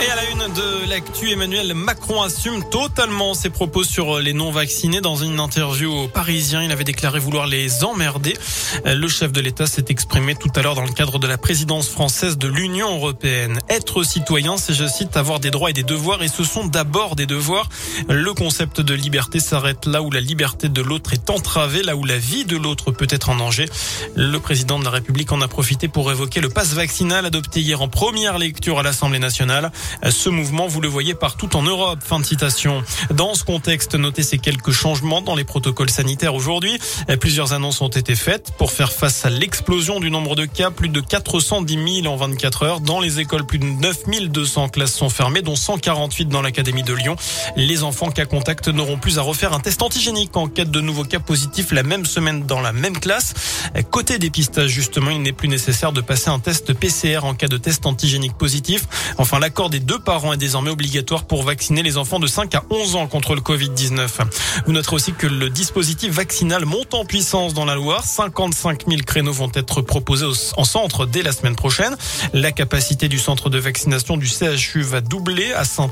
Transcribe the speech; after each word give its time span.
Et 0.00 0.10
à 0.10 0.16
la 0.16 0.30
une 0.30 0.52
de 0.52 0.88
l'actu, 0.88 1.30
Emmanuel 1.30 1.72
Macron 1.74 2.22
assume 2.22 2.68
totalement 2.68 3.32
ses 3.34 3.48
propos 3.48 3.84
sur 3.84 4.18
les 4.18 4.32
non-vaccinés. 4.32 5.00
Dans 5.00 5.16
une 5.16 5.38
interview 5.40 5.92
aux 5.92 6.08
Parisiens, 6.08 6.62
il 6.62 6.72
avait 6.72 6.84
déclaré 6.84 7.18
vouloir 7.18 7.46
les 7.46 7.84
emmerder. 7.84 8.36
Le 8.84 9.08
chef 9.08 9.32
de 9.32 9.40
l'État 9.40 9.66
s'est 9.66 9.86
exprimé 9.88 10.34
tout 10.34 10.50
à 10.56 10.62
l'heure 10.62 10.74
dans 10.74 10.84
le 10.84 10.92
cadre 10.92 11.18
de 11.18 11.26
la 11.26 11.38
présidence 11.38 11.88
française 11.88 12.36
de 12.36 12.48
l'Union 12.48 12.96
européenne. 12.96 13.60
Être 13.68 14.02
citoyen, 14.02 14.56
c'est, 14.56 14.74
je 14.74 14.86
cite, 14.86 15.16
avoir 15.16 15.40
des 15.40 15.50
droits 15.50 15.70
et 15.70 15.72
des 15.74 15.84
devoirs, 15.84 16.22
et 16.22 16.28
ce 16.28 16.44
sont 16.44 16.66
d'abord 16.66 17.16
des 17.16 17.26
devoirs. 17.26 17.68
Le 18.08 18.34
concept 18.34 18.80
de 18.80 18.94
liberté 18.94 19.38
s'arrête 19.38 19.86
là 19.86 20.02
où 20.02 20.10
la 20.10 20.20
liberté 20.20 20.68
de 20.68 20.82
l'autre 20.82 21.12
est 21.12 21.30
entravée, 21.30 21.82
là 21.82 21.96
où 21.96 22.04
la 22.04 22.18
vie 22.18 22.44
de 22.44 22.56
l'autre 22.56 22.90
peut 22.90 23.08
être 23.10 23.30
en 23.30 23.36
danger. 23.36 23.66
Le 24.16 24.38
président 24.38 24.78
de 24.78 24.84
la 24.84 24.90
République 24.90 25.30
en 25.32 25.40
a 25.40 25.48
profité 25.48 25.88
pour 25.88 26.10
évoquer 26.10 26.40
le 26.40 26.48
passe 26.48 26.74
vaccinal 26.74 27.24
adopté 27.24 27.60
hier 27.60 27.80
en 27.80 27.88
première 27.88 28.38
lecture 28.38 28.80
à 28.80 28.82
l'Assemblée 28.82 29.18
nationale. 29.18 29.72
Ce 30.08 30.28
mouvement, 30.28 30.66
vous 30.66 30.80
le 30.80 30.88
voyez 30.88 31.14
partout 31.14 31.54
en 31.56 31.62
Europe. 31.62 32.00
Fin 32.02 32.20
de 32.20 32.24
citation. 32.24 32.82
Dans 33.10 33.34
ce 33.34 33.44
contexte, 33.44 33.94
notez 33.94 34.22
ces 34.22 34.38
quelques 34.38 34.72
changements 34.72 35.22
dans 35.22 35.34
les 35.34 35.44
protocoles 35.44 35.90
sanitaires 35.90 36.34
aujourd'hui. 36.34 36.78
Plusieurs 37.20 37.52
annonces 37.52 37.80
ont 37.80 37.88
été 37.88 38.14
faites 38.14 38.52
pour 38.58 38.72
faire 38.72 38.92
face 38.92 39.24
à 39.24 39.30
l'explosion 39.30 40.00
du 40.00 40.10
nombre 40.10 40.36
de 40.36 40.44
cas. 40.44 40.70
Plus 40.70 40.88
de 40.88 41.00
410 41.00 42.02
000 42.02 42.12
en 42.12 42.16
24 42.16 42.62
heures. 42.62 42.80
Dans 42.80 43.00
les 43.00 43.20
écoles, 43.20 43.46
plus 43.46 43.58
de 43.58 43.64
9200 43.64 44.68
classes 44.68 44.94
sont 44.94 45.08
fermées, 45.08 45.42
dont 45.42 45.56
148 45.56 46.28
dans 46.28 46.42
l'Académie 46.42 46.82
de 46.82 46.94
Lyon. 46.94 47.16
Les 47.56 47.82
enfants 47.82 48.10
cas 48.10 48.26
contact 48.26 48.68
n'auront 48.68 48.98
plus 48.98 49.18
à 49.18 49.22
refaire 49.22 49.52
un 49.52 49.60
test 49.60 49.82
antigénique 49.82 50.36
en 50.36 50.48
cas 50.48 50.64
de 50.64 50.80
nouveaux 50.80 51.04
cas 51.04 51.20
positifs 51.20 51.72
la 51.72 51.82
même 51.82 52.06
semaine 52.06 52.44
dans 52.46 52.60
la 52.60 52.72
même 52.72 52.98
classe. 52.98 53.34
Côté 53.90 54.18
dépistage, 54.18 54.70
justement, 54.70 55.10
il 55.10 55.22
n'est 55.22 55.32
plus 55.32 55.48
nécessaire 55.48 55.92
de 55.92 56.00
passer 56.00 56.30
un 56.30 56.38
test 56.38 56.72
PCR 56.72 57.24
en 57.24 57.34
cas 57.34 57.48
de 57.48 57.56
test 57.56 57.86
antigénique 57.86 58.34
positif. 58.34 58.86
Enfin, 59.18 59.38
l'accord 59.38 59.70
des 59.74 59.80
deux 59.80 59.98
parents 59.98 60.32
est 60.32 60.36
désormais 60.36 60.70
obligatoire 60.70 61.24
pour 61.24 61.42
vacciner 61.42 61.82
les 61.82 61.96
enfants 61.96 62.20
de 62.20 62.28
5 62.28 62.54
à 62.54 62.62
11 62.70 62.94
ans 62.94 63.06
contre 63.08 63.34
le 63.34 63.40
Covid-19. 63.40 64.08
Vous 64.66 64.72
noterez 64.72 64.94
aussi 64.94 65.12
que 65.12 65.26
le 65.26 65.50
dispositif 65.50 66.12
vaccinal 66.12 66.64
monte 66.64 66.94
en 66.94 67.04
puissance 67.04 67.54
dans 67.54 67.64
la 67.64 67.74
Loire. 67.74 68.04
55 68.04 68.84
000 68.86 69.02
créneaux 69.04 69.32
vont 69.32 69.50
être 69.52 69.82
proposés 69.82 70.26
en 70.56 70.62
centre 70.62 71.06
dès 71.06 71.22
la 71.22 71.32
semaine 71.32 71.56
prochaine. 71.56 71.96
La 72.32 72.52
capacité 72.52 73.08
du 73.08 73.18
centre 73.18 73.50
de 73.50 73.58
vaccination 73.58 74.16
du 74.16 74.28
CHU 74.28 74.82
va 74.82 75.00
doubler 75.00 75.52
à 75.54 75.64
saint 75.64 75.90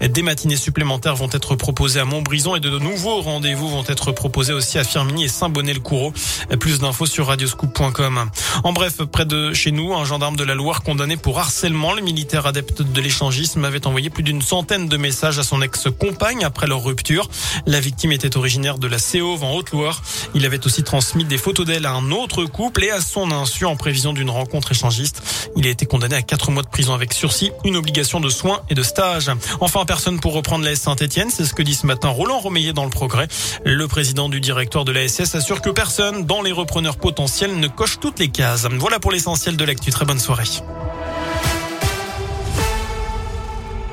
Des 0.00 0.22
matinées 0.22 0.56
supplémentaires 0.56 1.14
vont 1.14 1.28
être 1.30 1.54
proposées 1.54 2.00
à 2.00 2.06
Montbrison 2.06 2.56
et 2.56 2.60
de 2.60 2.70
nouveaux 2.78 3.20
rendez-vous 3.20 3.68
vont 3.68 3.84
être 3.88 4.10
proposés 4.12 4.54
aussi 4.54 4.78
à 4.78 4.84
Firminy 4.84 5.24
et 5.24 5.28
Saint-Bonnet-le-Coureau. 5.28 6.14
Plus 6.58 6.78
d'infos 6.78 7.04
sur 7.04 7.26
radioscoop.com. 7.26 8.30
En 8.64 8.72
bref, 8.72 9.02
près 9.02 9.26
de 9.26 9.52
chez 9.52 9.70
nous, 9.70 9.92
un 9.92 10.06
gendarme 10.06 10.36
de 10.36 10.44
la 10.44 10.54
Loire 10.54 10.82
condamné 10.82 11.18
pour 11.18 11.38
harcèlement, 11.38 11.92
le 11.92 12.00
militaire 12.00 12.46
adepte 12.46 12.80
de 12.80 13.00
l'échange 13.18 13.64
avait 13.64 13.84
envoyé 13.88 14.10
plus 14.10 14.22
d'une 14.22 14.42
centaine 14.42 14.86
de 14.86 14.96
messages 14.96 15.40
à 15.40 15.42
son 15.42 15.60
ex-compagne 15.60 16.44
après 16.44 16.68
leur 16.68 16.84
rupture. 16.84 17.28
La 17.66 17.80
victime 17.80 18.12
était 18.12 18.36
originaire 18.36 18.78
de 18.78 18.86
la 18.86 18.98
Séauve 18.98 19.42
en 19.42 19.54
Haute-Loire. 19.54 20.02
Il 20.36 20.46
avait 20.46 20.64
aussi 20.66 20.84
transmis 20.84 21.24
des 21.24 21.36
photos 21.36 21.66
d'elle 21.66 21.84
à 21.84 21.92
un 21.92 22.12
autre 22.12 22.44
couple 22.44 22.84
et 22.84 22.90
à 22.90 23.00
son 23.00 23.32
insu 23.32 23.64
en 23.64 23.74
prévision 23.74 24.12
d'une 24.12 24.30
rencontre 24.30 24.70
échangiste. 24.70 25.20
Il 25.56 25.66
a 25.66 25.70
été 25.70 25.84
condamné 25.84 26.14
à 26.14 26.22
quatre 26.22 26.52
mois 26.52 26.62
de 26.62 26.68
prison 26.68 26.94
avec 26.94 27.12
sursis, 27.12 27.50
une 27.64 27.74
obligation 27.74 28.20
de 28.20 28.28
soins 28.28 28.60
et 28.70 28.74
de 28.74 28.84
stage. 28.84 29.32
Enfin, 29.58 29.84
personne 29.84 30.20
pour 30.20 30.32
reprendre 30.32 30.64
la 30.64 30.76
Saint-Etienne, 30.76 31.30
c'est 31.30 31.44
ce 31.44 31.54
que 31.54 31.62
dit 31.62 31.74
ce 31.74 31.86
matin 31.86 32.10
Roland 32.10 32.38
Romeillet 32.38 32.72
dans 32.72 32.84
le 32.84 32.90
Progrès. 32.90 33.26
Le 33.64 33.88
président 33.88 34.28
du 34.28 34.40
directoire 34.40 34.84
de 34.84 34.92
la 34.92 35.08
SS 35.08 35.34
assure 35.34 35.60
que 35.60 35.70
personne 35.70 36.24
dans 36.24 36.42
les 36.42 36.52
repreneurs 36.52 36.98
potentiels 36.98 37.58
ne 37.58 37.66
coche 37.66 37.98
toutes 37.98 38.20
les 38.20 38.28
cases. 38.28 38.68
Voilà 38.78 39.00
pour 39.00 39.10
l'essentiel 39.10 39.56
de 39.56 39.64
l'actu. 39.64 39.90
Très 39.90 40.04
bonne 40.04 40.20
soirée. 40.20 40.44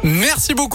Merci 0.05 0.53
beaucoup. 0.53 0.69